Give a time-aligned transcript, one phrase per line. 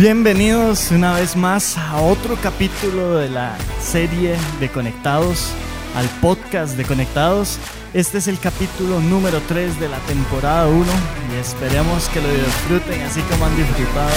[0.00, 5.50] Bienvenidos una vez más a otro capítulo de la serie de Conectados,
[5.94, 7.58] al podcast de Conectados.
[7.92, 10.86] Este es el capítulo número 3 de la temporada 1
[11.30, 14.16] y esperemos que lo disfruten así como han disfrutado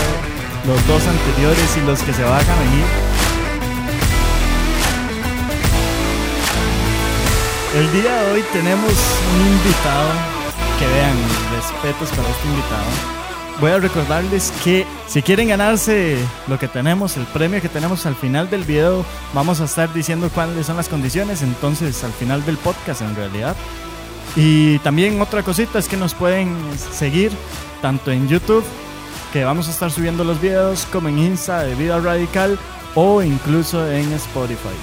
[0.66, 2.86] los dos anteriores y los que se van a venir.
[7.75, 8.93] El día de hoy tenemos
[9.34, 10.11] un invitado
[10.79, 11.18] que vean,
[11.52, 13.23] respetos para este invitado
[13.59, 16.17] voy a recordarles que si quieren ganarse
[16.48, 20.30] lo que tenemos, el premio que tenemos al final del video, vamos a estar diciendo
[20.34, 23.55] cuáles son las condiciones, entonces al final del podcast en realidad.
[24.35, 27.31] Y también otra cosita es que nos pueden seguir
[27.81, 28.63] tanto en YouTube,
[29.31, 32.58] que vamos a estar subiendo los videos, como en Insta de Vida Radical
[32.95, 34.75] o incluso en Spotify.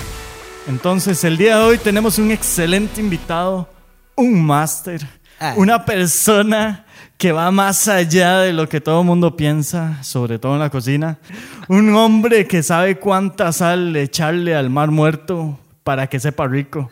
[0.68, 3.68] Entonces el día de hoy tenemos un excelente invitado,
[4.14, 5.06] un máster,
[5.56, 6.84] una persona
[7.16, 10.70] que va más allá de lo que todo el mundo piensa, sobre todo en la
[10.70, 11.18] cocina.
[11.68, 16.90] Un hombre que sabe cuánta sal echarle al mar muerto para que sepa rico.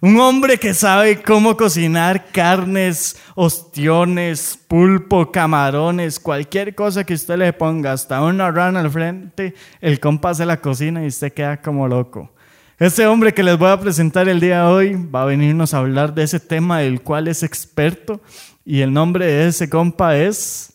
[0.00, 7.52] Un hombre que sabe cómo cocinar carnes, ostiones, pulpo, camarones, cualquier cosa que usted le
[7.52, 11.86] ponga, hasta una rana al frente, el compa se la cocina y usted queda como
[11.86, 12.32] loco.
[12.78, 15.78] Este hombre que les voy a presentar el día de hoy va a venirnos a
[15.78, 18.20] hablar de ese tema del cual es experto
[18.64, 20.74] y el nombre de ese compa es.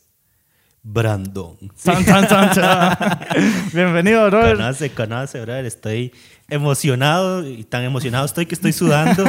[0.81, 1.56] Brandon.
[3.74, 4.58] Bienvenido, brother.
[4.58, 5.66] Conoce, conoce, brother.
[5.66, 6.12] Estoy
[6.50, 9.24] emocionado y tan emocionado estoy que estoy sudando.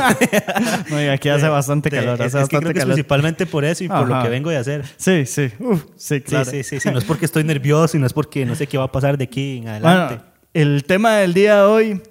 [0.91, 2.14] no, y aquí hace bastante calor.
[2.14, 4.50] Hace es, bastante que creo que es principalmente por eso y por lo que vengo
[4.50, 4.84] de hacer.
[4.97, 5.52] Sí, sí.
[5.61, 6.50] Uf, sí, claro.
[6.50, 8.78] Sí, sí, sí, No es porque estoy nervioso y no es porque no sé qué
[8.78, 10.17] va a pasar de aquí en adelante.
[10.17, 12.02] Bueno, el tema del día de hoy,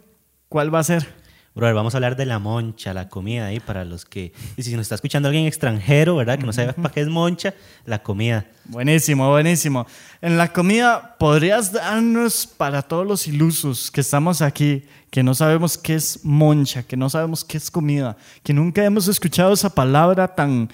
[0.53, 1.07] ¿cuál va a ser?
[1.55, 4.33] Brother, vamos a hablar de la moncha, la comida ahí para los que.
[4.55, 6.37] Y si nos está escuchando alguien extranjero, ¿verdad?
[6.37, 7.55] Que no sabe para qué es moncha,
[7.87, 8.45] la comida.
[8.65, 9.87] Buenísimo, buenísimo.
[10.21, 15.75] En la comida, ¿podrías darnos para todos los ilusos que estamos aquí, que no sabemos
[15.75, 20.35] qué es moncha, que no sabemos qué es comida, que nunca hemos escuchado esa palabra
[20.35, 20.69] tan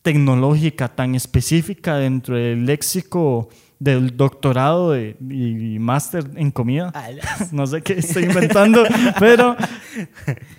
[0.00, 3.50] tecnológica, tan específica dentro del léxico?
[3.80, 6.92] Del doctorado y, máster en comida.
[7.50, 8.84] No sé qué estoy inventando,
[9.18, 9.56] pero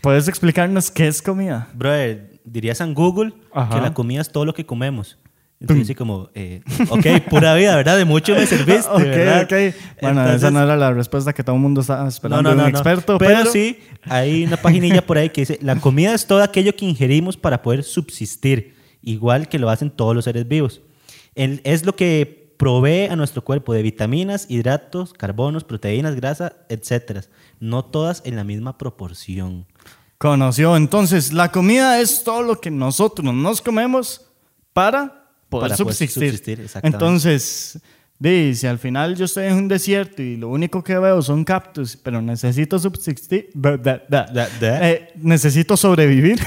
[0.01, 1.69] ¿puedes explicarnos qué es comida?
[1.73, 3.31] Brother, dirías en Google
[3.71, 5.17] que la comida es todo lo que comemos.
[5.59, 7.95] Entonces, así como, eh, ok, pura vida, ¿verdad?
[7.95, 9.43] De mucho me serviste, ¿verdad?
[9.43, 9.75] ok.
[10.01, 12.69] Bueno, esa no era la respuesta que todo el mundo estaba esperando no, no, de
[12.69, 13.41] un experto, pero...
[13.41, 13.51] pero...
[13.51, 17.37] sí, hay una paginilla por ahí que dice, la comida es todo aquello que ingerimos
[17.37, 18.73] para poder subsistir,
[19.03, 20.81] igual que lo hacen todos los seres vivos.
[21.35, 27.25] es lo que provee a nuestro cuerpo de vitaminas, hidratos, carbonos, proteínas, grasa, etc.
[27.59, 29.65] No todas en la misma proporción.
[30.19, 30.77] Conoció.
[30.77, 34.27] Entonces, la comida es todo lo que nosotros nos comemos
[34.73, 36.69] para poder subsistir.
[36.83, 37.79] Entonces,
[38.21, 41.97] Dice, al final yo estoy en un desierto y lo único que veo son cactus,
[41.97, 43.49] pero necesito subsistir,
[44.61, 46.39] eh, necesito sobrevivir.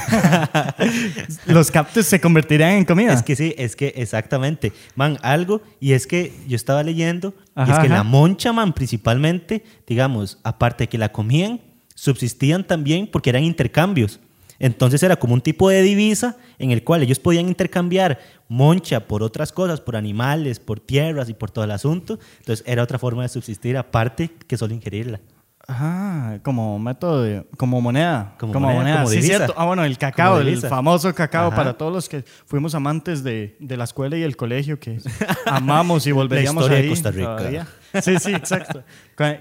[1.47, 3.11] Los cactus se convertirían en comida.
[3.11, 4.71] Es que sí, es que exactamente.
[4.95, 9.61] Man, algo, y es que yo estaba leyendo, y es que la moncha, man, principalmente,
[9.85, 11.59] digamos, aparte de que la comían,
[11.93, 14.21] subsistían también porque eran intercambios.
[14.59, 19.23] Entonces era como un tipo de divisa en el cual ellos podían intercambiar moncha por
[19.23, 22.19] otras cosas, por animales, por tierras y por todo el asunto.
[22.39, 25.19] Entonces era otra forma de subsistir aparte que solo ingerirla.
[25.67, 28.35] Ah, como método, de, como moneda.
[28.37, 29.53] Como, moneda, como sí, cierto.
[29.57, 33.75] Ah, bueno, el cacao, el famoso cacao para todos los que fuimos amantes de, de,
[33.75, 34.99] la escuela y el colegio, que
[35.47, 36.83] amamos y volveríamos la ahí.
[36.83, 37.67] De Costa Rica.
[37.99, 38.83] Sí, sí, exacto.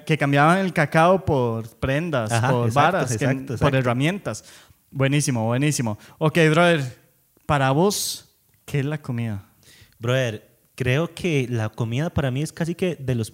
[0.07, 3.19] que cambiaban el cacao por prendas, por varas,
[3.61, 4.45] por herramientas.
[4.95, 5.99] Buenísimo, buenísimo.
[6.19, 6.81] Ok, brother,
[7.47, 8.33] para vos,
[8.65, 9.45] ¿qué es la comida?
[9.99, 13.33] Brother, creo que la comida para mí es casi que de los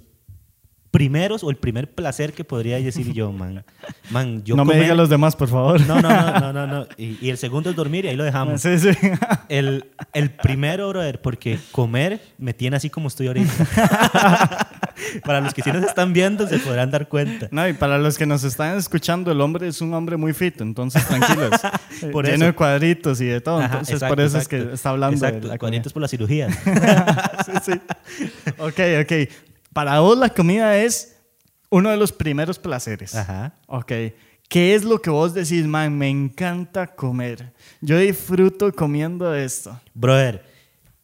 [0.91, 3.65] primeros o el primer placer que podría decir yo, man.
[4.11, 5.81] man yo no me digas los demás, por favor.
[5.87, 6.87] No, no, no, no, no.
[6.97, 8.61] Y, el segundo es dormir y ahí lo dejamos.
[8.61, 8.91] Sí, sí.
[9.49, 13.51] El, el primero, brother, porque comer me tiene así como estoy ahorita.
[15.25, 17.48] para los que sí nos están viendo se podrán dar cuenta.
[17.51, 20.60] No, y para los que nos están escuchando, el hombre es un hombre muy fit,
[20.60, 21.53] entonces tranquilos.
[22.13, 23.63] por Lleno de cuadritos y de todo.
[23.63, 26.51] entonces por eso es que está hablando exacto, de la cuadritos por la cirugía.
[27.47, 27.81] sí, sí.
[28.59, 29.49] Ok, ok.
[29.72, 31.17] Para vos la comida es
[31.71, 33.15] uno de los primeros placeres.
[33.15, 33.55] Ajá.
[33.67, 33.93] Ok.
[34.49, 35.97] ¿Qué es lo que vos decís, man?
[35.97, 37.53] Me encanta comer.
[37.81, 39.81] Yo disfruto comiendo esto.
[39.95, 40.45] Brother,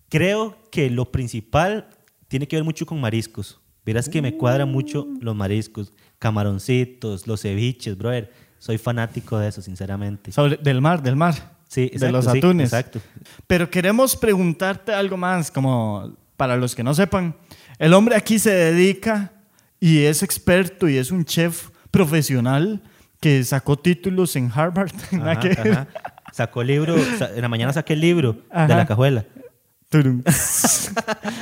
[0.09, 1.89] creo que lo principal
[2.27, 3.61] tiene que ver mucho con mariscos.
[3.85, 8.33] Verás que me cuadra mucho los mariscos, camaroncitos, los ceviches, brother.
[8.59, 10.33] Soy fanático de eso, sinceramente.
[10.33, 11.57] Sobre, del mar, del mar.
[11.69, 12.73] Sí, de los atunes.
[12.73, 13.01] exacto.
[13.47, 17.37] Pero queremos preguntarte algo más, como para los que no sepan,
[17.79, 19.33] el hombre aquí se dedica
[19.81, 22.83] y es experto y es un chef profesional
[23.21, 24.93] que sacó títulos en Harvard.
[26.33, 29.25] Sacó el libro, en la mañana saqué el libro de la cajuela.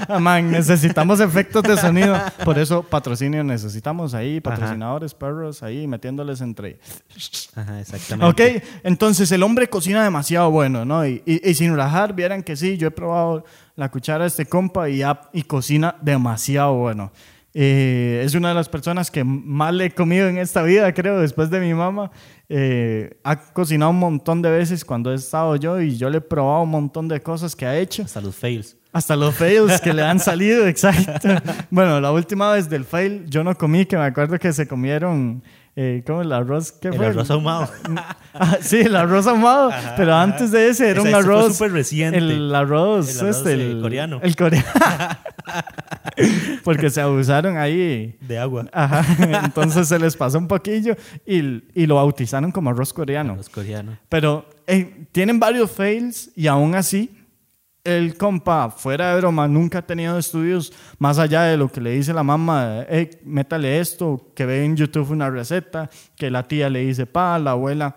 [0.07, 2.17] Ah, necesitamos efectos de sonido.
[2.45, 6.79] Por eso, patrocinio necesitamos ahí, patrocinadores, perros, ahí metiéndoles entre.
[7.55, 8.27] Ajá, exactamente.
[8.27, 11.07] Ok, entonces el hombre cocina demasiado bueno, ¿no?
[11.07, 11.23] Y,
[11.55, 13.45] sin rajar, vieran que sí, yo he probado
[13.77, 15.03] la cuchara de este compa y,
[15.33, 17.13] y cocina demasiado bueno.
[17.57, 21.21] Eh, es una de las personas que más le he comido en esta vida, creo,
[21.21, 22.11] después de mi mamá.
[22.49, 26.21] Eh, ha cocinado un montón de veces cuando he estado yo y yo le he
[26.21, 28.03] probado un montón de cosas que ha hecho.
[28.03, 28.77] Hasta los fails.
[28.93, 31.29] Hasta los fails que le han salido, exacto.
[31.71, 35.43] Bueno, la última vez del fail yo no comí, que me acuerdo que se comieron
[35.77, 36.73] eh, ¿cómo el arroz?
[36.73, 37.07] ¿Qué el fue?
[37.07, 37.69] arroz ahumado.
[38.37, 39.71] Ah, sí, el arroz ahumado.
[39.97, 41.53] pero antes de ese era un arroz.
[41.57, 42.19] súper reciente.
[42.19, 44.19] El arroz, el este, el, coreano.
[44.25, 44.67] El coreano.
[46.65, 48.17] Porque se abusaron ahí.
[48.21, 48.67] De agua.
[48.73, 49.05] Ajá.
[49.45, 53.35] Entonces se les pasó un poquillo y, y lo bautizaron como arroz coreano.
[53.35, 53.99] Arroz coreano.
[54.09, 57.24] Pero eh, tienen varios fails y aún así
[57.85, 61.91] el compa, fuera de broma, nunca ha tenido estudios más allá de lo que le
[61.91, 62.87] dice la mamá,
[63.25, 67.53] métale esto, que ve en YouTube una receta, que la tía le dice, pa, la
[67.53, 67.97] abuela,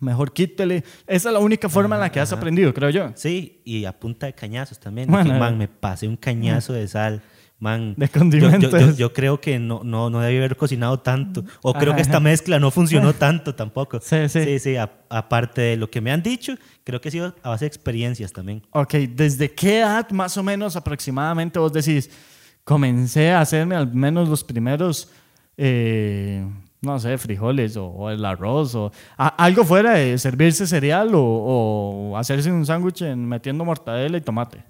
[0.00, 0.84] mejor quítele.
[1.06, 3.10] Esa es la única forma en la que has aprendido, creo yo.
[3.14, 5.10] Sí, y a punta de cañazos también.
[5.10, 7.22] man, me pasé un cañazo de sal
[7.62, 8.96] man, de condimentos.
[8.96, 11.44] Yo, creo que no, no, no debí haber cocinado tanto.
[11.62, 14.00] O creo que esta mezcla no funcionó tanto tampoco.
[14.00, 14.42] Sí, sí.
[14.42, 14.76] Sí, sí.
[14.76, 18.32] aparte de lo que me han dicho, creo que ha sido a base de experiencias
[18.32, 18.62] también.
[18.72, 22.10] Ok, ¿desde qué edad más o menos aproximadamente vos decís,
[22.64, 25.08] comencé a hacerme al menos los primeros,
[25.56, 26.44] eh,
[26.80, 32.50] no sé, frijoles o, el arroz o algo fuera de servirse cereal o, o hacerse
[32.50, 34.64] un sándwich metiendo mortadela y tomate?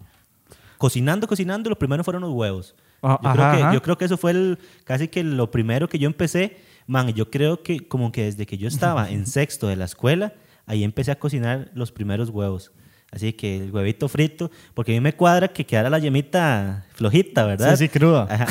[0.83, 2.75] Cocinando, cocinando, lo primero fueron los huevos.
[3.03, 5.97] Ah, yo, creo que, yo, creo que, eso fue el, casi que lo primero que
[5.97, 6.57] yo empecé.
[6.89, 10.33] Man, yo creo que como que desde que yo estaba en sexto de la escuela,
[10.67, 12.73] ahí empecé a cocinar los primeros huevos.
[13.13, 17.45] Así que el huevito frito, porque a mí me cuadra que quedara la yemita flojita,
[17.47, 17.77] ¿verdad?
[17.77, 18.29] Sí, sí, cruda.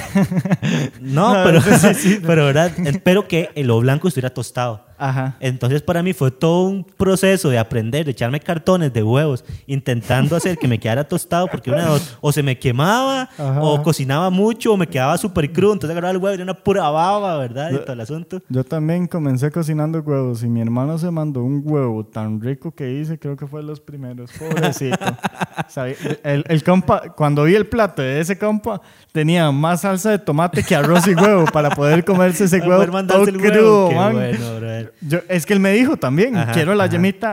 [1.01, 1.61] No, pero,
[2.27, 2.71] pero ¿verdad?
[2.85, 4.91] Espero que el blanco estuviera tostado.
[4.97, 5.35] Ajá.
[5.39, 10.35] Entonces para mí fue todo un proceso de aprender, de echarme cartones de huevos, intentando
[10.35, 11.87] hacer que me quedara tostado, porque una
[12.19, 13.27] o se me quemaba,
[13.59, 16.53] o cocinaba mucho, o me quedaba súper crudo, entonces agarraba el huevo y era una
[16.53, 17.71] pura baba, ¿verdad?
[17.71, 18.43] Y todo el asunto.
[18.47, 22.93] Yo también comencé cocinando huevos y mi hermano se mandó un huevo tan rico que
[22.93, 25.03] hice, creo que fue los primeros, pobrecito.
[26.23, 30.63] el, el compa, cuando vi el plato de ese compa, tenía más salsa de tomate
[30.63, 34.17] que arroz y huevo para poder comerse ese huevo todo crudo, man
[35.29, 37.29] es que él me dijo también, quiero la yemita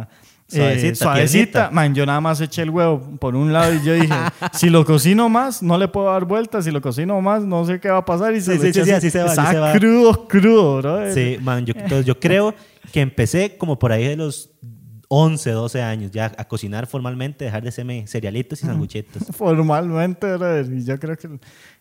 [0.00, 0.08] ah,
[0.54, 4.14] eh, suavecita, Man, yo nada más eché el huevo por un lado y yo dije,
[4.52, 6.64] si lo cocino más, no le puedo dar vueltas.
[6.64, 8.34] Si lo cocino más, no sé qué va a pasar.
[8.34, 9.72] Y se, sí, sí, así se va.
[9.72, 11.14] crudo, crudo, bro.
[11.14, 12.54] Sí, man, yo, entonces yo creo
[12.92, 14.50] que empecé como por ahí de los
[15.14, 19.24] 11, 12 años ya a cocinar formalmente, dejar de hacerme cerealitos y sanguchitos.
[19.36, 20.26] Formalmente,
[20.86, 21.38] yo creo que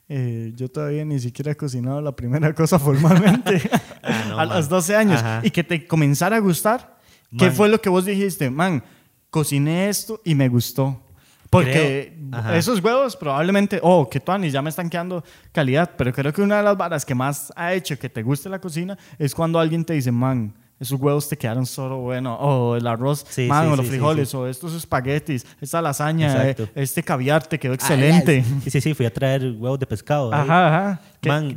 [0.09, 3.61] eh, yo todavía ni siquiera he cocinado la primera cosa formalmente
[4.03, 5.23] ah, a los 12 años.
[5.43, 6.99] Y que te comenzara a gustar.
[7.37, 8.49] ¿Qué fue lo que vos dijiste?
[8.49, 8.83] Man,
[9.29, 11.01] cociné esto y me gustó.
[11.49, 12.13] Porque
[12.53, 15.23] esos huevos probablemente, oh, que Tony, ya me están quedando
[15.53, 18.49] calidad, pero creo que una de las varas que más ha hecho que te guste
[18.49, 22.75] la cocina es cuando alguien te dice, man, esos huevos te quedaron solo bueno, o
[22.75, 27.59] el arroz, man, o los frijoles, o estos espaguetis, esta lasaña, eh, este caviar te
[27.59, 28.43] quedó excelente.
[28.63, 30.33] sí, sí, sí, fui a traer huevos de pescado.
[30.33, 31.01] Ajá, ajá.
[31.23, 31.55] Man,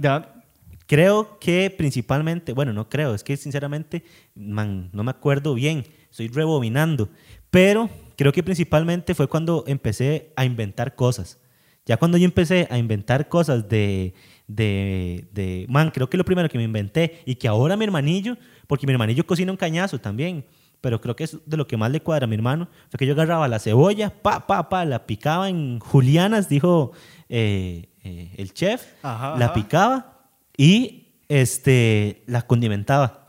[0.86, 4.04] creo que principalmente, bueno, no creo, es que sinceramente,
[4.34, 7.08] man, no me acuerdo bien, estoy rebobinando,
[7.48, 7.88] pero
[8.18, 11.38] creo que principalmente fue cuando empecé a inventar cosas.
[11.86, 14.12] Ya cuando yo empecé a inventar cosas de,
[14.46, 18.36] de, de, man, creo que lo primero que me inventé y que ahora mi hermanillo
[18.66, 20.44] porque mi hermanillo cocina un cañazo también.
[20.80, 22.68] Pero creo que es de lo que más le cuadra a mi hermano.
[22.90, 26.92] Fue que yo agarraba la cebolla, pa, pa, pa, la picaba en julianas, dijo
[27.30, 28.84] eh, eh, el chef.
[29.02, 33.24] la picaba y este, la condimentaba.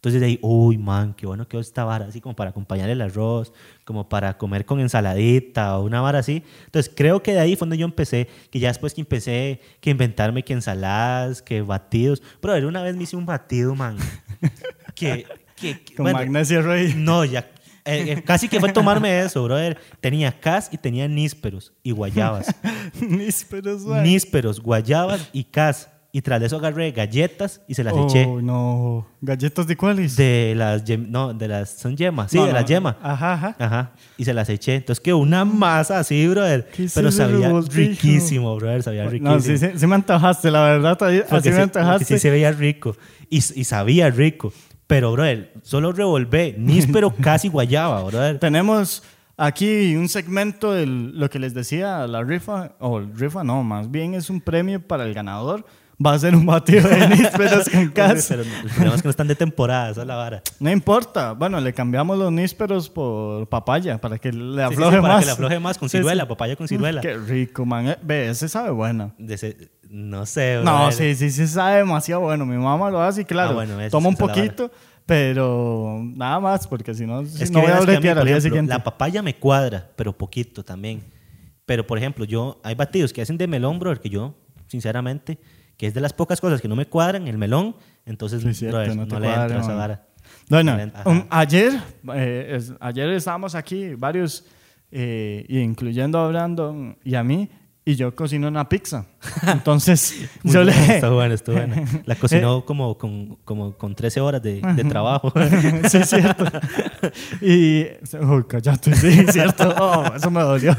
[0.00, 3.02] Entonces de ahí, uy, man, qué bueno que esta vara, así como para acompañar el
[3.02, 3.52] arroz,
[3.84, 6.42] como para comer con ensaladita o una vara así.
[6.64, 9.90] Entonces creo que de ahí fue donde yo empecé, que ya después que empecé que
[9.90, 12.22] inventarme que ensaladas, que batidos.
[12.40, 13.98] Pero una vez me hice un batido, man,
[14.94, 15.26] que...
[15.56, 16.94] que, con magnesio rey.
[16.96, 17.50] No, ya
[17.84, 19.78] eh, eh, casi que fue tomarme eso, brother.
[20.00, 22.54] Tenía cas y tenía nísperos y guayabas.
[23.00, 28.24] nísperos, Nísperos, guayabas y cas y tras de eso agarré galletas y se las eché.
[28.24, 29.06] Oh, no.
[29.20, 30.16] ¿Galletas de cuáles?
[30.16, 32.58] De las, no, de las, son yemas, sí, No, de no.
[32.58, 32.96] las yemas.
[33.00, 33.56] Ajá, ajá.
[33.58, 34.74] Ajá, y se las eché.
[34.74, 36.68] Entonces quedó una masa así, brother.
[36.74, 37.76] ¿Qué es Pero sabía revoltijo?
[37.90, 39.30] riquísimo, brother, sabía riquísimo.
[39.36, 40.98] No, sí, sí, sí me antojaste, la verdad.
[40.98, 42.04] Porque Así sí- me antojaste.
[42.04, 42.96] sí se veía rico
[43.28, 44.52] y, y sabía rico.
[44.90, 48.40] Pero, brother, solo revolvé níspero casi guayaba, brother.
[48.40, 49.04] Tenemos
[49.36, 54.14] aquí un segmento de lo que les decía, la rifa, o rifa no, más bien
[54.14, 55.64] es un premio para el ganador.
[56.04, 58.36] Va a ser un batido de nísperos con casa.
[58.36, 60.42] Pero el problema es que no están de temporada, esa es la vara.
[60.58, 61.32] No importa.
[61.32, 65.14] Bueno, le cambiamos los nísperos por papaya para que le Sí, sí, afloje sí, para
[65.14, 65.20] más.
[65.20, 66.02] que le afloje más con Sí, sí.
[66.02, 67.00] ciruela, papaya con ciruela.
[67.02, 67.88] Qué rico, man.
[67.88, 69.12] Eh, Ve, ese sabe bueno.
[69.28, 70.92] Ese- no sé, No, brother.
[70.92, 72.46] sí, sí, sí sabe demasiado bueno.
[72.46, 74.70] Mi mamá lo hace y claro, Ah, bueno, toma un poquito,
[75.04, 77.86] pero nada más, porque si no, si Es que no voy a que a mí,
[77.86, 78.70] bretear al día siguiente.
[78.70, 81.02] La papaya me cuadra, pero poquito también.
[81.66, 84.34] Pero, por ejemplo, yo, hay batidos que hacen de melón, brother, que yo,
[84.70, 85.38] sinceramente,
[85.76, 87.74] que es de las pocas cosas que no me cuadran, el melón,
[88.06, 89.76] entonces, Sí, cierto, no no, te le cuadra, entra esa man.
[89.78, 90.06] vara.
[90.48, 91.72] Bueno, No le um, ayer,
[92.14, 94.44] eh, es- ayer estábamos aquí, varios,
[94.92, 97.48] eh, incluyendo a Brandon y a mí,
[97.84, 99.06] y yo cocino una pizza.
[99.46, 100.94] Entonces, yo bueno, le...
[100.94, 101.74] Está bueno, está bueno.
[102.04, 102.18] La Eh.
[102.18, 105.32] cocinó como, con, como con 13 horas de, de trabajo.
[105.88, 106.44] sí, es cierto.
[107.40, 107.86] Y.
[108.20, 109.74] Uy, cállate, sí, es cierto.
[109.80, 110.76] Oh, eso me dolió.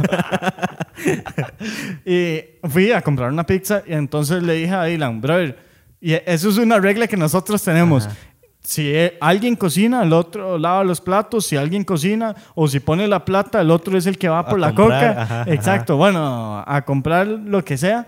[2.05, 5.57] y fui a comprar una pizza y entonces le dije a Dylan, brother,
[5.99, 8.05] y eso es una regla que nosotros tenemos.
[8.07, 8.15] Ajá.
[8.63, 11.47] Si eh, alguien cocina, el otro lava los platos.
[11.47, 14.59] Si alguien cocina o si pone la plata, el otro es el que va por
[14.59, 15.21] la comprar, coca.
[15.23, 15.97] ajá, Exacto.
[15.97, 18.05] Bueno, a comprar lo que sea.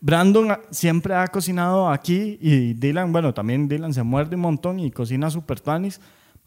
[0.00, 4.80] Brandon a- siempre ha cocinado aquí y Dylan, bueno, también Dylan se muerde un montón
[4.80, 6.00] y cocina super tanis.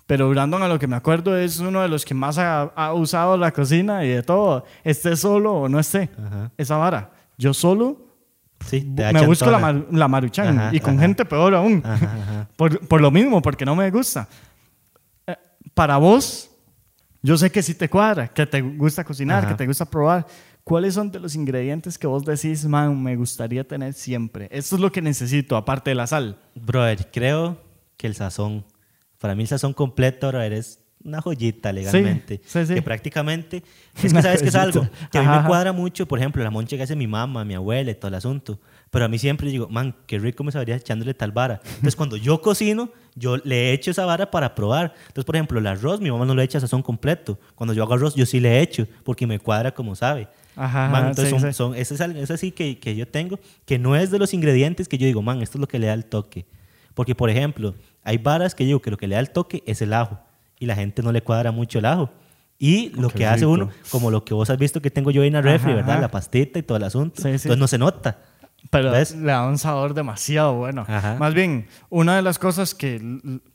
[0.08, 2.94] Pero Brandon, a lo que me acuerdo, es uno de los que más ha, ha
[2.94, 4.66] usado la cocina y de todo.
[4.84, 6.10] Esté solo o no esté.
[6.18, 6.52] Ajá.
[6.58, 7.12] Esa vara.
[7.38, 8.08] Yo solo
[8.66, 9.60] Sí, me busco la, chantona.
[9.60, 11.02] mar- la maruchan Ajá, y con ajá.
[11.04, 11.84] gente peor aún.
[12.58, 14.28] Por, por lo mismo, porque no me gusta.
[15.28, 15.36] Eh,
[15.76, 16.50] para vos,
[17.22, 20.26] yo sé que sí te cuadra, que te gusta cocinar, que te gusta probar.
[20.64, 24.48] ¿Cuáles son de los ingredientes que vos decís, man, me gustaría tener siempre?
[24.52, 26.40] Esto es lo que necesito, aparte de la sal.
[26.56, 27.62] Brother, creo
[27.96, 28.66] que el sazón.
[29.20, 32.42] Para mí el sazón completo, brother, es una joyita legalmente.
[32.46, 32.74] sí, sí.
[32.74, 33.64] Que prácticamente...
[34.04, 35.48] Es que sabes que es algo que a mí Ajá, me ajá.
[35.48, 38.16] cuadra mucho, por ejemplo, la moncha que hace mi mamá, mi abuela y todo el
[38.16, 38.60] asunto.
[38.92, 41.62] Pero a mí siempre digo, man, qué rico me sabría echándole tal vara.
[41.66, 44.94] Entonces, cuando yo cocino, yo le echo esa vara para probar.
[45.08, 47.40] Entonces, por ejemplo, el arroz, mi mamá no le echa sazón completo.
[47.56, 50.28] Cuando yo hago arroz, yo sí le echo, porque me cuadra como sabe.
[50.56, 51.58] Ajá, Man, entonces sí, son, sí.
[51.58, 54.34] son- ese es, algo- es así que, que yo tengo, que no es de los
[54.34, 56.46] ingredientes que yo digo, man, esto es lo que le da el toque.
[56.98, 59.62] Porque, por ejemplo, hay varas que yo digo que lo que le da el toque
[59.68, 60.18] es el ajo.
[60.58, 62.10] Y la gente no le cuadra mucho el ajo.
[62.58, 65.24] Y lo qué que hace uno, como lo que vos has visto que tengo yo
[65.24, 66.02] en la refri, Ajá, ¿verdad?
[66.02, 67.18] La pastita y todo el asunto.
[67.18, 67.30] Sí, sí.
[67.34, 68.18] Entonces no se nota.
[68.70, 69.16] Pero ¿Ves?
[69.16, 70.84] le da un sabor demasiado bueno.
[70.90, 71.16] Ajá.
[71.18, 73.00] Más bien, una de las cosas que,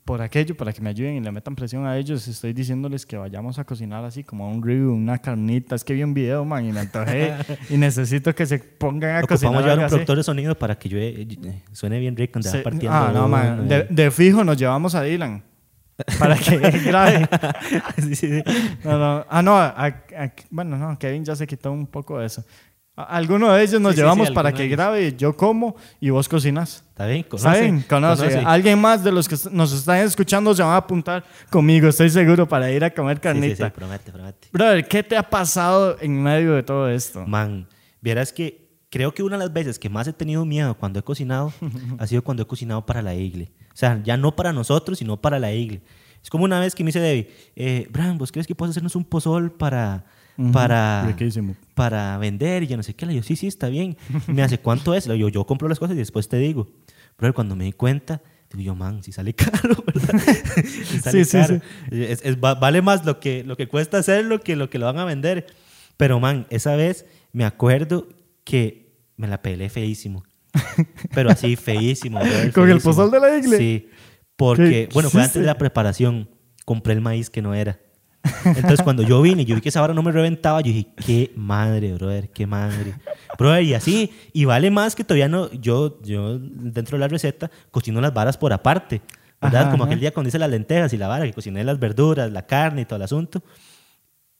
[0.06, 3.18] por aquello, para que me ayuden y le metan presión a ellos, estoy diciéndoles que
[3.18, 5.74] vayamos a cocinar así como un review, una carnita.
[5.74, 7.34] Es que vi un video, man, y me antojé
[7.68, 9.54] y necesito que se pongan a Ocupamos cocinar.
[9.60, 9.94] llevar algo un así.
[9.96, 12.40] productor de sonido para que yo, eh, eh, suene bien rico.
[12.42, 13.60] Va partiendo Ah, no, man.
[13.60, 13.86] uno, De, eh.
[13.90, 15.42] de fijo nos llevamos a Dylan.
[16.18, 17.28] Para que grabe.
[17.98, 18.42] Sí, sí, sí.
[18.82, 19.26] No, no.
[19.28, 19.56] Ah, no.
[19.58, 20.98] a- a- bueno, no.
[20.98, 22.42] Kevin ya se quitó un poco de eso.
[22.94, 25.14] Alguno de ellos nos Sí, sí, sí, llevamos para que grabe.
[25.16, 26.84] Yo como y vos cocinas.
[26.90, 27.20] ¿Está bien?
[27.20, 27.60] ¿Está ¿Conoce?
[27.62, 27.84] bien?
[27.88, 28.24] Conoce.
[28.28, 28.38] ¿Conoce?
[28.46, 32.46] Alguien más de los que nos están escuchando se va a apuntar conmigo, estoy seguro,
[32.46, 33.66] para ir a comer Sí, sí, carnita.
[33.66, 34.48] sí, promete, promete.
[34.52, 37.26] Brother, ¿qué te ha pasado en medio de todo esto?
[37.26, 37.66] Man,
[38.02, 41.02] vieras que creo que una de las veces que más he tenido miedo cuando he
[41.02, 41.50] cocinado
[41.98, 43.52] ha sido cuando he cocinado para la igle.
[43.68, 45.80] O sea, ya no para nosotros, sino para la igle.
[46.22, 48.94] Es como una vez que me dice Debbie, eh, Bran, ¿vos crees que puedes hacernos
[48.96, 50.04] un pozol para,
[50.52, 51.54] Para, riquísimo.
[51.74, 52.62] para vender?
[52.62, 53.06] Y yo no sé qué.
[53.06, 53.96] Le digo, sí, sí, está bien.
[54.26, 55.06] Me hace, ¿cuánto es?
[55.06, 56.68] Le digo, yo compro las cosas y después te digo.
[57.16, 60.18] Pero cuando me di cuenta, digo yo, man, si sale caro, ¿verdad?
[60.64, 61.60] Si sale Sí, sí, caro.
[61.90, 64.86] Es- es- va- vale más lo que, lo que cuesta hacerlo que lo que lo
[64.86, 65.46] van a vender.
[65.96, 68.08] Pero, man, esa vez me acuerdo
[68.44, 70.24] que me la pelé feísimo.
[71.14, 72.20] Pero así, feísimo.
[72.54, 73.56] ¿Con el pozol de la igle?
[73.58, 73.88] Sí.
[74.36, 76.30] Porque, ¿Qué bueno, fue antes de la preparación.
[76.64, 77.78] Compré el maíz que no era.
[78.44, 80.86] Entonces, cuando yo vine y yo vi que esa vara no me reventaba, yo dije,
[81.04, 82.94] qué madre, brother, qué madre.
[83.38, 87.50] Brother, y así, y vale más que todavía no, yo, yo dentro de la receta
[87.70, 89.02] cocino las varas por aparte,
[89.40, 89.62] ¿verdad?
[89.62, 89.90] Ajá, Como ajá.
[89.90, 92.82] aquel día cuando hice las lentejas y la vara, que cociné las verduras, la carne
[92.82, 93.42] y todo el asunto.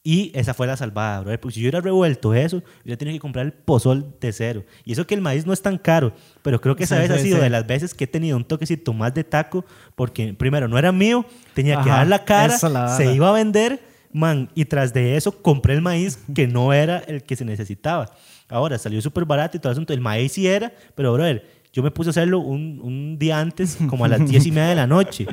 [0.05, 1.39] Y esa fue la salvada, brother.
[1.39, 4.65] Porque si yo hubiera revuelto eso, yo tenía que comprar el pozol de cero.
[4.85, 7.11] Y eso que el maíz no es tan caro, pero creo que esa Sí, vez
[7.13, 7.43] ha sido sí.
[7.45, 10.91] de las veces que he tenido un toquecito más de taco, porque primero no era
[10.91, 13.81] mío, tenía que dar la cara, la se iba a vender,
[14.13, 18.11] man, y tras de eso compré el maíz que no era el que se necesitaba.
[18.49, 19.93] Ahora salió súper barato y todo el asunto.
[19.93, 23.79] El maíz sí era, pero brother, yo me puse a hacerlo un, un día antes,
[23.89, 25.27] como a las 10 y media de la noche,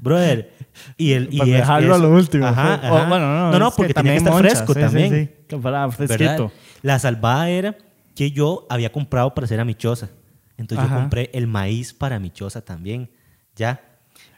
[0.00, 0.52] brother.
[0.98, 2.46] Y el, y Para dejarlo a lo último.
[2.46, 3.08] Ajá, O, ajá.
[3.08, 5.10] bueno, no, no, no, es que porque tenía que también estar moncha, fresco sí, también.
[5.10, 5.90] Sí, sí, ¿verdad?
[5.90, 6.52] fresquito.
[6.82, 7.76] La salvada era
[8.14, 10.10] que yo había comprado para hacer a mi choza.
[10.58, 10.94] Entonces Ajá.
[10.94, 13.10] yo compré el maíz para mi choza también.
[13.54, 13.80] Ya.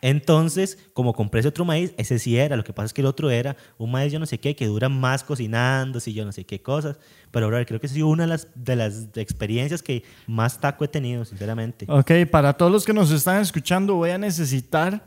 [0.03, 2.57] Entonces, como compré ese otro maíz, ese sí era.
[2.57, 4.67] Lo que pasa es que el otro era un maíz yo no sé qué, que
[4.67, 6.99] dura más cocinando, si yo no sé qué cosas.
[7.31, 10.85] Pero, brother, creo que ha sido una de las, de las experiencias que más taco
[10.85, 11.87] he tenido, sinceramente.
[11.89, 15.05] Ok, para todos los que nos están escuchando, voy a necesitar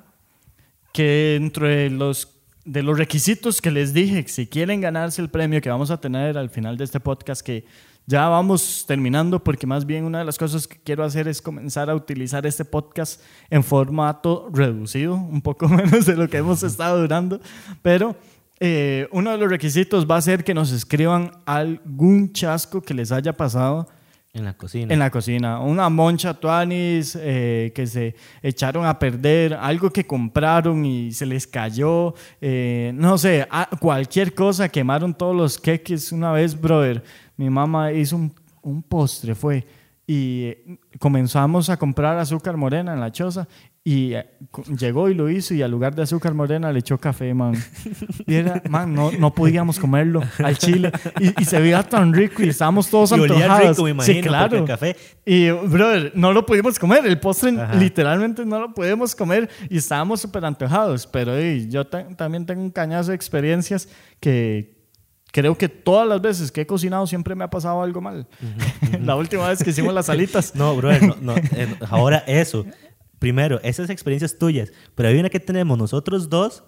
[0.93, 5.69] que entre los de los requisitos que les dije, si quieren ganarse el premio que
[5.69, 7.65] vamos a tener al final de este podcast, que
[8.11, 11.89] ya vamos terminando, porque más bien una de las cosas que quiero hacer es comenzar
[11.89, 16.99] a utilizar este podcast en formato reducido, un poco menos de lo que hemos estado
[16.99, 17.39] durando,
[17.81, 18.15] pero
[18.59, 23.11] eh, uno de los requisitos va a ser que nos escriban algún chasco que les
[23.11, 23.87] haya pasado
[24.33, 24.93] En la cocina.
[24.93, 25.59] en la cocina.
[25.59, 31.45] Una moncha tuanis eh, que se echaron a perder, algo que compraron y se les
[31.45, 33.45] cayó, eh, no sé,
[33.81, 37.03] cualquier cosa, quemaron todos los queques una vez, brother.
[37.35, 39.67] Mi mamá hizo un, un postre, fue,
[40.07, 43.49] y eh, comenzamos a comprar azúcar morena en la choza.
[43.83, 44.29] Y eh,
[44.77, 47.55] llegó y lo hizo y al lugar de azúcar morena le echó café, man.
[48.27, 50.91] Y era, man, no, no podíamos comerlo al chile.
[51.19, 54.27] Y, y se veía tan rico y estábamos todos Y olía rico, me imagino, sí,
[54.27, 54.57] claro.
[54.59, 54.95] el café-
[55.25, 57.07] Y, brother, no lo pudimos comer.
[57.07, 57.73] El postre Ajá.
[57.73, 61.07] literalmente no lo pudimos comer y estábamos súper antojados.
[61.07, 64.77] Pero ey, yo ta- también tengo un cañazo de experiencias que
[65.31, 68.27] creo que todas las veces que he cocinado siempre me ha pasado algo mal.
[69.01, 70.53] La última vez que hicimos las alitas.
[70.53, 71.35] No, brother, no, no,
[71.89, 72.63] ahora eso.
[73.21, 74.73] Primero, esas experiencias tuyas.
[74.95, 76.63] Pero hay una que tenemos nosotros dos,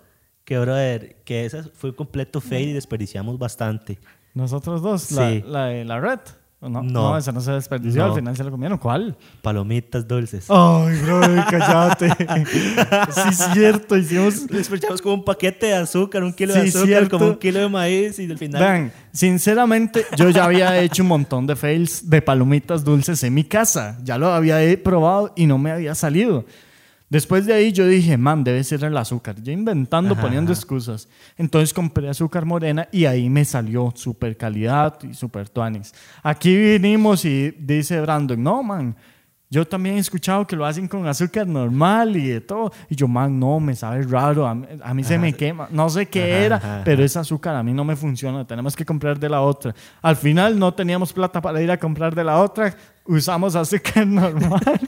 [0.45, 3.97] que, brother, que esa fue un completo fail y desperdiciamos bastante.
[4.35, 5.43] Nosotros dos, la, Sí.
[5.47, 6.19] la, de la red.
[6.63, 6.91] ¿O No, No.
[7.11, 8.09] no, esa no se desperdició, No.
[8.13, 8.77] al final se la comieron.
[8.77, 9.15] ¿Cuál?
[9.41, 10.45] Palomitas dulces.
[10.49, 12.09] Ay, bro, cállate.
[13.11, 14.47] sí, es cierto, hicimos.
[14.47, 17.17] Desperdiciamos como un paquete de azúcar, un kilo de Sí, azúcar, cierto.
[17.19, 18.61] como un kilo de maíz y al final...
[18.61, 23.43] Vean, sinceramente, yo ya había hecho un montón de fails de palomitas dulces en mi
[23.43, 23.97] casa.
[24.03, 26.45] Ya lo había probado y no me había salido.
[27.13, 29.35] Después de ahí yo dije, man, debe ser el azúcar.
[29.39, 30.59] Yo inventando, Ajá, poniendo ajá.
[30.59, 31.07] excusas.
[31.37, 35.93] Entonces compré azúcar morena y ahí me salió super calidad y super tuanis.
[36.23, 38.95] Aquí vinimos y dice Brandon, no, man,
[39.47, 42.71] yo también he escuchado que lo hacen con azúcar normal y de todo.
[42.89, 44.47] Y yo, man, no, me sabe raro.
[44.47, 45.67] A mí, a mí se me quema.
[45.69, 48.47] No sé qué Ajá, era, ajá, pero ese azúcar a mí no me funciona.
[48.47, 49.75] Tenemos que comprar de la otra.
[50.01, 52.75] Al final no teníamos plata para ir a comprar de la otra.
[53.05, 54.61] Usamos azúcar normal.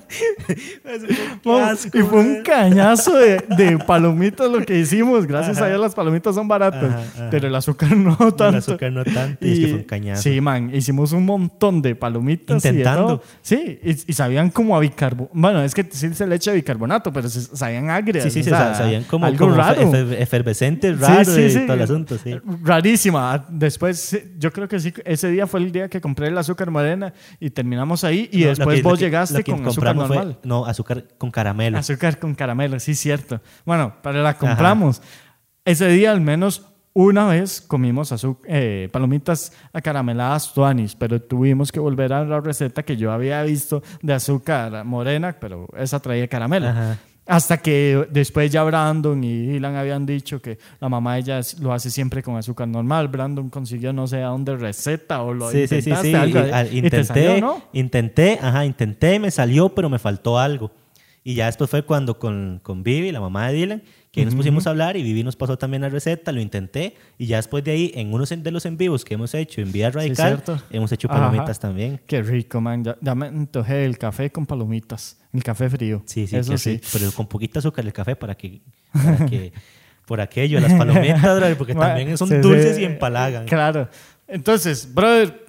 [1.64, 5.26] Asco, y fue un cañazo de, de palomitas lo que hicimos.
[5.26, 6.84] Gracias a Dios las palomitas son baratas.
[6.94, 7.28] Ajá, ajá.
[7.30, 8.48] Pero el azúcar no tanto.
[8.48, 10.22] El azúcar no tanto, y es que fue un cañazo.
[10.22, 12.64] Sí, man, hicimos un montón de palomitas.
[12.64, 13.08] y de Intentando.
[13.08, 13.24] todo.
[13.42, 15.32] sí, y, y sabían como a bicarbonato.
[15.34, 18.24] Bueno, es que sí se le echa bicarbonato, pero sabían agrias.
[18.24, 19.82] Sí, sí, o se sea, sa- sabían como, algo como raro.
[19.82, 21.60] efe- efervescentes, raro sí, y sí.
[21.66, 22.34] todo el asunto, sí.
[22.64, 23.46] Rarísima.
[23.50, 27.14] Después, yo creo que sí, ese día fue el día que compré el azúcar morena
[27.42, 28.30] y terminamos ahí.
[28.32, 30.38] Y No, después que- vos que- llegaste con azúcar fue- normal.
[30.44, 31.78] no, azúcar con caramelo.
[31.78, 33.42] Azúcar con caramelo, sí, cierto.
[33.66, 35.02] Bueno, pero la compramos.
[35.66, 38.14] Ese día al menos una vez comimos
[38.48, 43.84] eh, palomitas acarameladas tuanis, pero tuvimos que volver a la receta que yo había visto
[44.02, 46.70] de azúcar morena, pero esa traía caramelo.
[46.70, 46.98] Ajá.
[47.28, 51.74] Hasta que después ya Brandon y Dylan habían dicho que la mamá de ella lo
[51.74, 53.08] hace siempre con azúcar normal.
[53.08, 56.16] Brandon consiguió no sé a dónde receta o lo Sí, sí, sí, intentaste sí.
[56.16, 57.64] algo, Y, al- y te intenté, salió, ¿no?
[57.74, 60.72] intenté, ajá, intenté, me salió, pero me faltó algo.
[61.24, 63.84] Y ya después fue cuando con, con Vivi, la mamá de Dylan,
[64.16, 66.96] que nos pusimos a hablar y Vivi nos pasó también la receta, lo intenté.
[67.18, 69.74] Y ya después de ahí, en uno de los en vivos que hemos hecho en
[69.74, 70.64] Vida Radical, cierto.
[70.70, 71.20] hemos hecho Ajá.
[71.30, 72.00] palomitas también.
[72.08, 72.84] Qué rico, man.
[72.84, 75.18] Ya, ya me antojé el café con palomitas.
[75.34, 76.02] El café frío.
[76.06, 76.80] Sí, sí, Eso sí.
[76.94, 78.62] Pero con poquito azúcar el café para que,
[78.94, 79.52] para que
[80.06, 82.42] por aquello, las palomitas, brother, porque Bueno, también son sí, sí.
[82.42, 83.46] dulces y empalagan.
[83.46, 83.90] Claro.
[84.30, 85.46] Entonces, brother,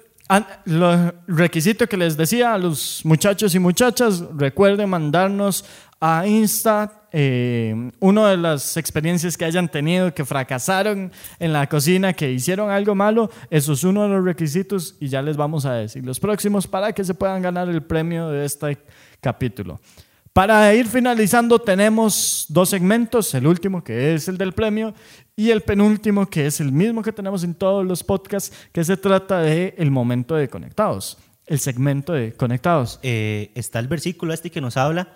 [0.65, 5.65] los requisitos que les decía a los muchachos y muchachas, recuerden mandarnos
[6.01, 12.13] a Insta eh, una de las experiencias que hayan tenido, que fracasaron en la cocina,
[12.13, 13.31] que hicieron algo malo.
[13.49, 16.93] Eso es uno de los requisitos y ya les vamos a decir los próximos para
[16.93, 18.77] que se puedan ganar el premio de este
[19.23, 19.81] capítulo.
[20.35, 24.93] Para ir finalizando, tenemos dos segmentos, el último que es el del premio
[25.35, 28.99] y el penúltimo que es el mismo que tenemos en todos los podcasts, que se
[28.99, 33.01] trata de el momento de conectados, el segmento de conectados.
[33.03, 35.09] Eh, está el versículo este que nos habla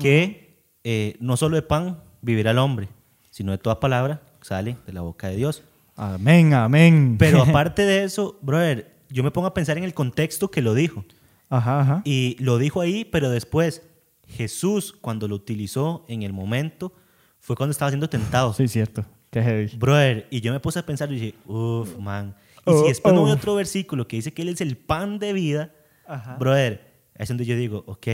[0.00, 0.41] que
[0.84, 2.88] eh, no solo de pan vivirá el hombre,
[3.30, 5.62] sino de toda palabra que sale de la boca de Dios.
[5.96, 7.16] Amén, amén.
[7.18, 10.74] Pero aparte de eso, brother, yo me pongo a pensar en el contexto que lo
[10.74, 11.04] dijo.
[11.48, 12.02] Ajá, ajá.
[12.04, 13.82] Y lo dijo ahí, pero después
[14.26, 16.92] Jesús, cuando lo utilizó en el momento,
[17.40, 18.52] fue cuando estaba siendo tentado.
[18.54, 19.04] Sí, cierto.
[19.30, 19.76] Qué heavy.
[19.76, 22.34] Brother, y yo me puse a pensar y dije, uff, man.
[22.66, 23.26] Y si Oh, después no oh.
[23.26, 25.72] hay otro versículo que dice que Él es el pan de vida,
[26.06, 26.36] Ajá.
[26.36, 28.06] brother, es donde yo digo, ok,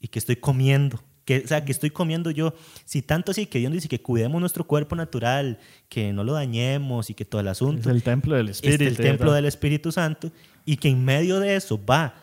[0.00, 1.00] ¿y qué estoy comiendo?
[1.24, 2.54] ¿Qué, o sea, ¿qué estoy comiendo yo?
[2.84, 5.58] Si tanto así que Dios dice que cuidemos nuestro cuerpo natural,
[5.88, 8.90] que no lo dañemos y que todo el Es asunto, el templo del este, Espíritu.
[8.90, 9.36] el templo ¿verdad?
[9.36, 10.32] del Espíritu Santo,
[10.64, 12.14] y que en medio de eso va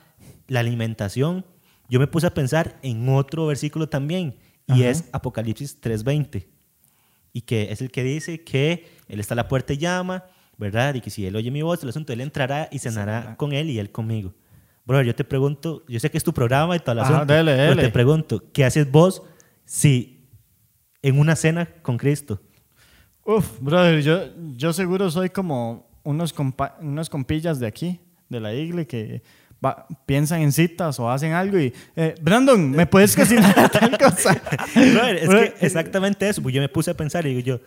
[0.47, 1.45] la alimentación,
[1.89, 4.35] yo me puse a pensar en otro versículo también,
[4.67, 4.89] y Ajá.
[4.89, 6.45] es Apocalipsis 3.20,
[7.31, 10.25] y que es el que dice que Él está a la puerta y llama,
[10.57, 10.95] ¿verdad?
[10.95, 13.69] Y que si Él oye mi voz, el asunto, Él entrará y cenará con Él
[13.69, 14.33] y Él conmigo.
[14.89, 17.32] Brother, yo te pregunto, yo sé que es tu programa y todo el Ajá, asunto,
[17.34, 17.82] dele, pero dele.
[17.84, 19.21] te pregunto, ¿qué haces vos
[19.63, 20.28] si
[21.04, 22.41] en una cena con Cristo?
[23.23, 24.19] Uf, brother, yo,
[24.58, 27.99] yo seguro soy como unos, compa- unos compillas de aquí,
[28.30, 29.21] de la iglesia, que
[29.63, 34.41] va- piensan en citas o hacen algo y, eh, Brandon, ¿me puedes cocinar tal cosa?
[34.73, 36.41] Brother, es que exactamente eso.
[36.41, 37.60] Pues yo me puse a pensar y digo yo,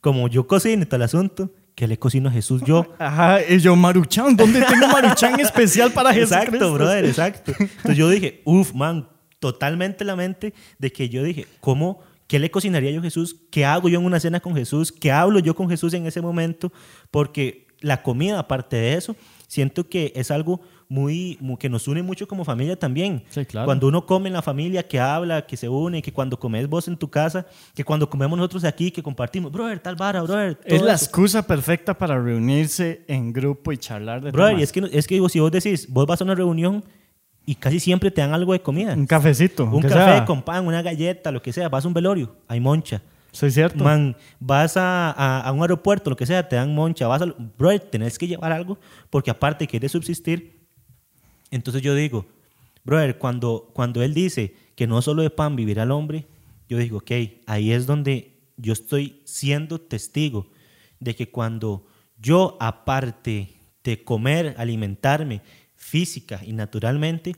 [0.00, 2.84] como yo cocino y todo el asunto, ¿qué le cocino a Jesús yo?
[2.98, 6.56] Ajá, y yo, Maruchan, ¿dónde tengo Maruchan especial para Jesucristo?
[6.56, 7.52] Exacto, brother, exacto.
[7.58, 12.02] Entonces yo dije, uff, man, totalmente la mente de que yo dije, ¿cómo?
[12.26, 13.34] ¿Qué le cocinaría yo a Jesús?
[13.50, 14.92] ¿Qué hago yo en una cena con Jesús?
[14.92, 16.70] ¿Qué hablo yo con Jesús en ese momento?
[17.10, 19.16] Porque la comida, aparte de eso,
[19.48, 23.22] siento que es algo muy, muy- que nos une mucho como familia también.
[23.30, 23.64] Sí, claro.
[23.64, 26.88] Cuando uno come en la familia, que habla, que se une, que cuando comes vos
[26.88, 30.58] en tu casa, que cuando comemos nosotros aquí, que compartimos, brother, tal vara, brother.
[30.64, 31.04] Es la eso.
[31.06, 35.14] excusa perfecta para reunirse en grupo y charlar de Brother, y es que, es que
[35.14, 36.84] digo, si vos decís, vos vas a una reunión
[37.46, 38.92] y casi siempre te dan algo de comida.
[38.94, 39.64] Un cafecito.
[39.64, 40.24] Un café sea.
[40.24, 41.68] con pan, una galleta, lo que sea.
[41.68, 43.00] Vas a un velorio, hay moncha.
[43.32, 43.84] Soy cierto.
[43.84, 47.06] Man, vas a, a- a un aeropuerto, lo que sea, te dan moncha.
[47.06, 47.26] Vas a,
[47.56, 48.76] bro, tenés que llevar algo
[49.08, 50.59] porque aparte quieres subsistir.
[51.50, 52.26] Entonces yo digo,
[52.84, 56.26] brother, cuando, cuando él dice que no solo de pan vivirá el hombre,
[56.68, 57.10] yo digo, ok,
[57.46, 60.50] ahí es donde yo estoy siendo testigo
[61.00, 61.86] de que cuando
[62.18, 63.48] yo, aparte
[63.82, 65.42] de comer, alimentarme
[65.74, 67.34] física y naturalmente,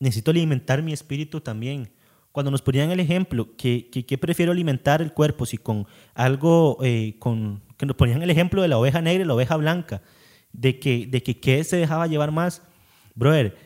[0.00, 1.90] necesito alimentar mi espíritu también.
[2.32, 7.16] Cuando nos ponían el ejemplo, que, que, prefiero alimentar el cuerpo, si con algo, eh,
[7.18, 10.02] con, que nos ponían el ejemplo de la oveja negra y la oveja blanca,
[10.52, 12.62] de que, de que qué se dejaba llevar más.
[13.16, 13.56] Brother,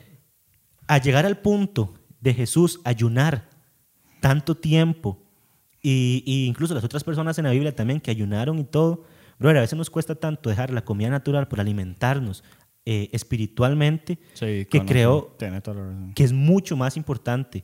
[0.87, 3.47] a llegar al punto de Jesús ayunar
[4.19, 5.19] tanto tiempo,
[5.83, 9.05] y, y incluso las otras personas en la Biblia también que ayunaron y todo,
[9.37, 12.43] brother, a veces nos cuesta tanto dejar la comida natural por alimentarnos
[12.83, 15.37] eh, espiritualmente, Sí, que creo
[16.15, 17.63] que es mucho más importante.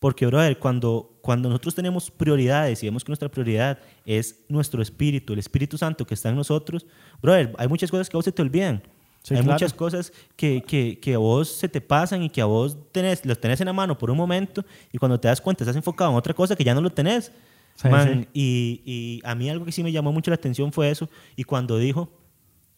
[0.00, 5.32] Porque, brother, cuando, cuando nosotros tenemos prioridades y vemos que nuestra prioridad es nuestro espíritu,
[5.34, 6.84] el Espíritu Santo que está en nosotros,
[7.22, 8.82] brother, hay muchas cosas que a vos se te olvidan.
[9.26, 9.54] Sí, hay claro.
[9.54, 13.26] muchas cosas que, que, que a vos se te pasan y que a vos tenés,
[13.26, 16.10] los tenés en la mano por un momento y cuando te das cuenta estás enfocado
[16.12, 17.32] en otra cosa que ya no lo tenés.
[17.74, 18.28] Sí, Man, sí.
[18.32, 21.08] Y, y a mí algo que sí me llamó mucho la atención fue eso.
[21.34, 22.08] Y cuando dijo,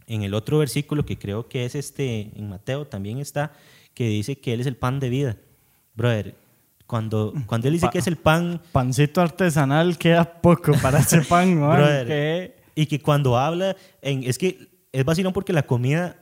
[0.06, 3.52] en el otro versículo que creo que es este, en Mateo también está,
[3.92, 5.36] que dice que Él es el pan de vida.
[5.94, 6.34] Brother,
[6.86, 11.20] cuando, cuando Él dice Pa- que es el pan, Pancito artesanal queda poco para ese
[11.20, 11.76] pan, man.
[11.76, 12.06] Brother.
[12.06, 16.16] que- y que cuando habla, en, es que es vacilón porque la comida,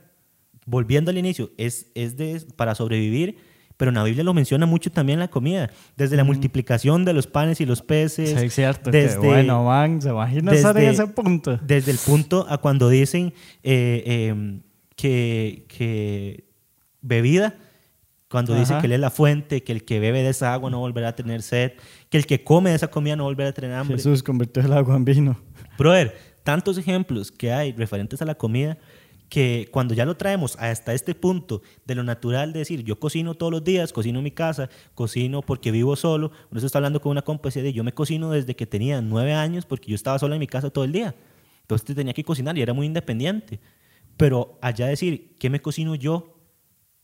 [0.67, 3.37] volviendo al inicio, es, es de, para sobrevivir,
[3.77, 7.25] pero en la Biblia lo menciona mucho también la comida, desde la multiplicación de los
[7.25, 8.39] panes y los peces.
[8.39, 8.91] Sí, cierto.
[8.91, 10.01] desde- que bueno, man.
[10.01, 11.57] ¿Se imagina estar en ese punto?
[11.63, 14.59] Desde el punto a cuando dicen eh, eh,
[14.95, 16.45] que, que
[17.01, 17.55] bebida,
[18.29, 18.81] cuando dice Ajá.
[18.81, 21.15] que él es la fuente, que el que bebe de esa agua no volverá a
[21.15, 21.73] tener sed,
[22.09, 23.95] que el que come de esa comida no volverá a tener hambre.
[23.95, 25.39] Jesús convirtió el agua en vino.
[25.77, 28.77] Brother, tantos ejemplos que hay referentes a la comida
[29.29, 33.35] que cuando ya lo traemos hasta este punto de lo natural de decir, yo cocino
[33.35, 37.01] todos los días, cocino en mi casa, cocino porque vivo solo, uno se está hablando
[37.01, 40.33] con una compa yo me cocino desde que tenía nueve años porque yo estaba solo
[40.35, 41.15] en mi casa todo el día.
[41.61, 43.59] Entonces tenía que cocinar y era muy independiente.
[44.15, 46.39] Pero allá decir, ¿qué me cocino yo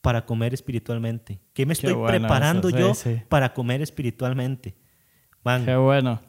[0.01, 1.39] para comer espiritualmente?
[1.53, 3.21] ¿Qué me Qué estoy bueno preparando eso, yo sí, sí.
[3.27, 4.75] para comer espiritualmente?
[5.43, 6.21] Man, Qué bueno.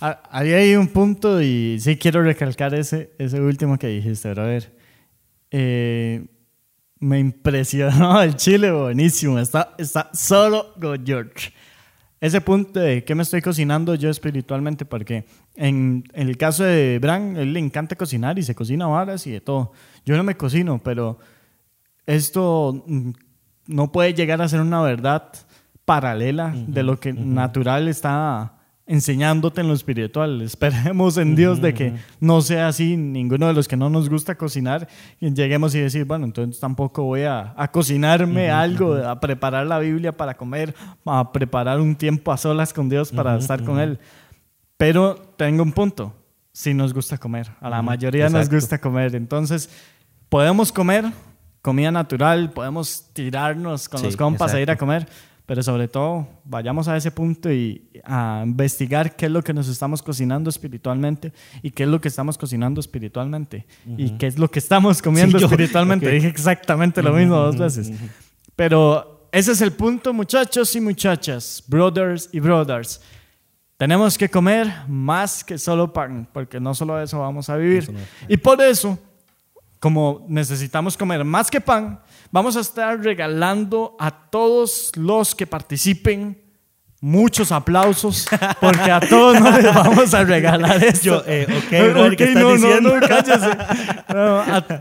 [0.00, 4.79] Ah, Ahí hay un punto y sí quiero recalcar ese, ese último que dijiste, brother.
[5.50, 6.26] Eh,
[6.98, 9.38] me impresionó el chile, buenísimo.
[9.38, 11.52] Está, está solo con George.
[12.20, 15.24] Ese punto de qué me estoy cocinando yo espiritualmente, porque
[15.56, 19.30] en, en el caso de Bran, él le encanta cocinar y se cocina varas y
[19.30, 19.72] de todo.
[20.04, 21.18] Yo no me cocino, pero
[22.04, 23.10] esto mm,
[23.68, 25.32] no puede llegar a ser una verdad
[25.86, 28.59] paralela de lo que natural está
[28.90, 30.42] enseñándote en lo espiritual.
[30.42, 34.34] Esperemos en Dios de que no sea así, ninguno de los que no nos gusta
[34.34, 34.88] cocinar,
[35.20, 40.36] lleguemos y decir, bueno, entonces tampoco voy a, cocinarme algo, a preparar la Biblia para
[40.36, 40.74] comer,
[41.06, 44.00] a preparar un tiempo a solas con Dios para estar con Él.
[44.76, 46.12] Pero tengo un punto,
[46.52, 49.70] si nos gusta comer, a la mayoría nos gusta comer, entonces
[50.28, 51.04] podemos comer
[51.62, 55.06] comida natural, podemos tirarnos con los compas a ir a comer
[55.50, 59.66] pero sobre todo vayamos a ese punto y a investigar qué es lo que nos
[59.66, 64.48] estamos cocinando espiritualmente y qué es lo que estamos cocinando espiritualmente y qué es lo
[64.48, 66.08] que estamos comiendo espiritualmente.
[66.08, 67.90] Dije exactamente lo mismo dos veces.
[68.54, 73.00] Pero ese es el punto, muchachos y muchachas, brothers y brothers.
[73.76, 77.92] Tenemos que comer más que solo pan, porque no solo eso vamos a vivir.
[78.28, 78.96] Y por eso,
[79.80, 82.00] como necesitamos comer más que pan,
[82.32, 86.40] Vamos a estar regalando a todos los que participen
[87.00, 88.28] muchos aplausos
[88.60, 91.24] porque a todos no les vamos a regalar esto.
[91.26, 93.50] Eh, ok, no, no, no, cállese.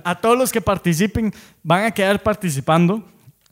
[0.03, 1.33] a, todos los que participen
[1.63, 3.03] van a quedar participando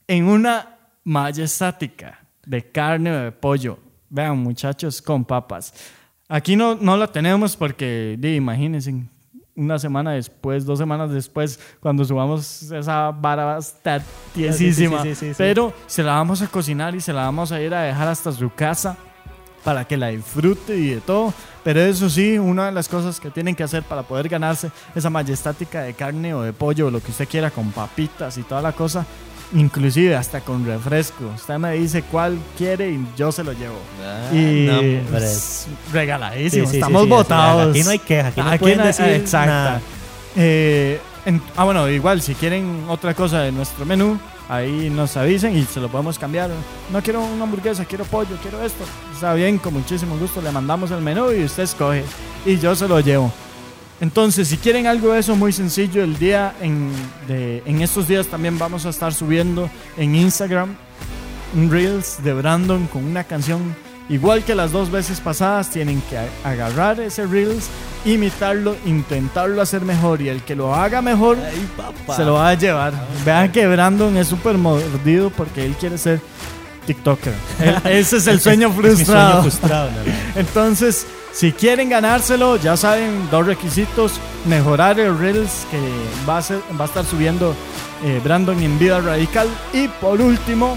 [0.07, 3.79] en una majestática de carne o de pollo.
[4.09, 5.73] Vean, muchachos, con papas.
[6.29, 8.93] Aquí no, no la tenemos porque, imagínense,
[9.57, 14.01] una semana después, dos semanas después, cuando subamos esa vara va a estar
[14.33, 15.03] tiesísima.
[15.37, 18.31] Pero se la vamos a cocinar y se la vamos a ir a dejar hasta
[18.31, 18.95] su casa
[19.63, 21.33] para que la disfrute y de todo.
[21.63, 25.09] Pero eso sí, una de las cosas que tienen que hacer para poder ganarse esa
[25.09, 28.61] majestática de carne o de pollo o lo que usted quiera con papitas y toda
[28.61, 29.05] la cosa
[29.53, 31.31] inclusive hasta con refresco.
[31.35, 33.79] Usted me dice cuál quiere y yo se lo llevo.
[34.03, 37.69] Ah, y pues, regaladísimo, estamos votados.
[37.71, 39.81] aquí no hay queja, aquí no pueden decir exacta.
[40.35, 40.99] Eh,
[41.55, 45.79] ah, bueno, igual, si quieren otra cosa de nuestro menú, ahí nos avisen y se
[45.79, 46.49] lo podemos cambiar.
[46.91, 48.83] No quiero una hamburguesa, quiero pollo, quiero esto.
[49.13, 52.03] Está bien, con muchísimo gusto le mandamos el menú y usted escoge
[52.45, 53.31] y yo se lo llevo.
[53.99, 56.91] Entonces, si quieren algo de eso muy sencillo, el día en,
[57.27, 60.75] en estos días también vamos a estar subiendo en Instagram
[61.55, 63.75] un Reels de Brandon con una canción
[64.09, 65.69] igual que las dos veces pasadas.
[65.71, 67.69] Tienen que agarrar ese Reels,
[68.05, 71.37] imitarlo, intentarlo hacer mejor y el que lo haga mejor
[72.15, 72.93] se lo va a llevar.
[73.25, 76.21] Vean que Brandon es súper mordido porque él quiere ser
[76.85, 77.33] TikToker.
[77.85, 79.41] ese es el sueño frustrado.
[79.41, 79.89] frustrado
[80.35, 81.05] Entonces,
[81.37, 84.13] si quieren ganárselo, ya saben, dos requisitos.
[84.47, 85.79] Mejorar el Reels que
[86.27, 87.53] va a, va a estar subiendo
[88.03, 89.47] eh, Brandon en Vida Radical.
[89.71, 90.75] Y por último,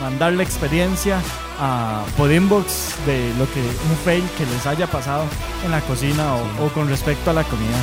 [0.00, 1.20] mandar la experiencia
[1.58, 5.24] a, por inbox de lo que un fail que les haya pasado
[5.66, 7.76] en la cocina o, con respecto a la comida.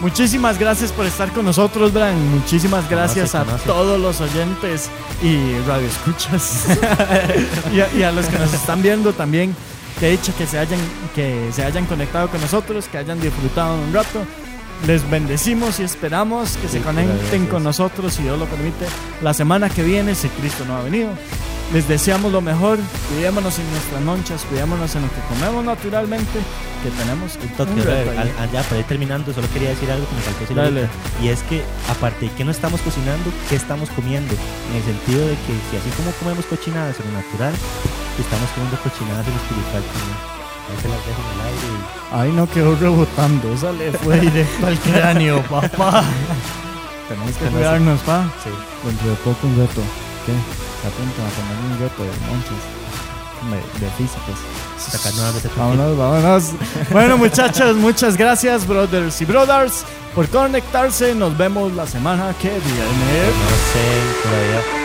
[0.00, 2.16] Muchísimas gracias por estar con nosotros, Bran.
[2.30, 4.88] Muchísimas gracias a todos los oyentes
[5.22, 6.66] y radioescuchas
[7.74, 9.54] y, y a los que nos están viendo también
[9.98, 10.80] que dicho que se hayan
[11.14, 14.20] que se hayan conectado con nosotros, que hayan disfrutado un rato.
[14.86, 18.86] Les bendecimos y esperamos que se conecten con nosotros, si Dios lo permite,
[19.22, 21.10] la semana que viene, si Cristo no ha venido.
[21.72, 26.38] Les deseamos lo mejor, cuidémonos en nuestras lonchas, cuidémonos en lo que comemos naturalmente,
[26.82, 27.82] que tenemos toque.
[28.52, 30.88] ya, para ir terminando, solo quería decir algo que me faltó decir
[31.22, 34.32] Y es que, aparte de que no estamos cocinando, ¿qué estamos comiendo?
[34.70, 37.52] En el sentido de que si así como comemos cochinadas en lo natural,
[38.22, 40.18] estamos comiendo cochinadas en espiritual también.
[40.68, 42.14] Ahí se las dejo en el aire y...
[42.14, 46.04] Ay, no quedó rebotando, esa le fue directo al cráneo, papá.
[47.08, 48.30] Tenemos que cuidarnos, pa.
[48.44, 48.50] Sí.
[48.84, 49.82] Dentro de poco un reto.
[50.26, 50.32] ¿Qué?
[50.86, 52.78] atento a poner un reto de monchis.
[53.80, 54.36] De físicos.
[55.56, 56.52] Vámonos, vámonos.
[56.90, 61.14] bueno, muchachos, muchas gracias, brothers y brothers, por conectarse.
[61.14, 62.60] Nos vemos la semana que viene.
[62.60, 64.77] No sé, todavía.